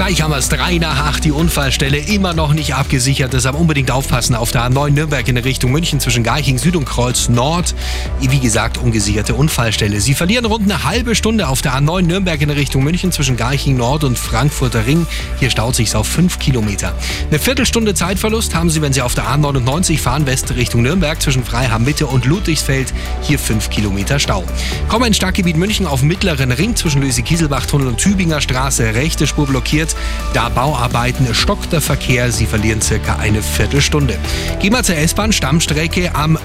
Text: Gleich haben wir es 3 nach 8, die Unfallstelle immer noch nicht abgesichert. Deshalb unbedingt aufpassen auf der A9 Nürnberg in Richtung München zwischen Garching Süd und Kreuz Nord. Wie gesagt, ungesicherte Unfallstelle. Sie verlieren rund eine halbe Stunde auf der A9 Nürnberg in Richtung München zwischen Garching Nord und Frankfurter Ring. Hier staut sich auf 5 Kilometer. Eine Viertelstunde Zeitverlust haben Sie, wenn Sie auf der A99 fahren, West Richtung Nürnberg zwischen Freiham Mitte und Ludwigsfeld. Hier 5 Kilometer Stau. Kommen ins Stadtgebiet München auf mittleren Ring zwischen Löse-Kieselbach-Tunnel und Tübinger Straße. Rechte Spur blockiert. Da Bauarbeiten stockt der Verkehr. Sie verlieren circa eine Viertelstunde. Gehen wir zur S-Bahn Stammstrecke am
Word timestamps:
Gleich 0.00 0.22
haben 0.22 0.30
wir 0.30 0.38
es 0.38 0.48
3 0.48 0.78
nach 0.78 0.96
8, 1.08 1.24
die 1.24 1.30
Unfallstelle 1.30 1.98
immer 1.98 2.32
noch 2.32 2.54
nicht 2.54 2.74
abgesichert. 2.74 3.34
Deshalb 3.34 3.54
unbedingt 3.54 3.90
aufpassen 3.90 4.34
auf 4.34 4.50
der 4.50 4.62
A9 4.62 4.92
Nürnberg 4.92 5.28
in 5.28 5.36
Richtung 5.36 5.72
München 5.72 6.00
zwischen 6.00 6.22
Garching 6.22 6.56
Süd 6.56 6.74
und 6.74 6.86
Kreuz 6.86 7.28
Nord. 7.28 7.74
Wie 8.18 8.40
gesagt, 8.40 8.78
ungesicherte 8.78 9.34
Unfallstelle. 9.34 10.00
Sie 10.00 10.14
verlieren 10.14 10.46
rund 10.46 10.62
eine 10.62 10.84
halbe 10.84 11.14
Stunde 11.14 11.48
auf 11.48 11.60
der 11.60 11.74
A9 11.74 12.00
Nürnberg 12.00 12.40
in 12.40 12.48
Richtung 12.48 12.82
München 12.82 13.12
zwischen 13.12 13.36
Garching 13.36 13.76
Nord 13.76 14.02
und 14.04 14.18
Frankfurter 14.18 14.86
Ring. 14.86 15.06
Hier 15.38 15.50
staut 15.50 15.74
sich 15.74 15.94
auf 15.94 16.06
5 16.06 16.38
Kilometer. 16.38 16.94
Eine 17.28 17.38
Viertelstunde 17.38 17.92
Zeitverlust 17.92 18.54
haben 18.54 18.70
Sie, 18.70 18.80
wenn 18.80 18.94
Sie 18.94 19.02
auf 19.02 19.14
der 19.14 19.24
A99 19.24 19.98
fahren, 19.98 20.24
West 20.24 20.50
Richtung 20.56 20.80
Nürnberg 20.80 21.20
zwischen 21.20 21.44
Freiham 21.44 21.84
Mitte 21.84 22.06
und 22.06 22.24
Ludwigsfeld. 22.24 22.94
Hier 23.20 23.38
5 23.38 23.68
Kilometer 23.68 24.18
Stau. 24.18 24.44
Kommen 24.88 25.08
ins 25.08 25.18
Stadtgebiet 25.18 25.58
München 25.58 25.86
auf 25.86 26.00
mittleren 26.02 26.52
Ring 26.52 26.74
zwischen 26.74 27.02
Löse-Kieselbach-Tunnel 27.02 27.88
und 27.88 27.98
Tübinger 27.98 28.40
Straße. 28.40 28.94
Rechte 28.94 29.26
Spur 29.26 29.46
blockiert. 29.46 29.89
Da 30.32 30.48
Bauarbeiten 30.48 31.34
stockt 31.34 31.72
der 31.72 31.80
Verkehr. 31.80 32.30
Sie 32.32 32.46
verlieren 32.46 32.80
circa 32.80 33.16
eine 33.16 33.42
Viertelstunde. 33.42 34.18
Gehen 34.60 34.72
wir 34.72 34.82
zur 34.82 34.96
S-Bahn 34.96 35.32
Stammstrecke 35.32 36.14
am 36.14 36.38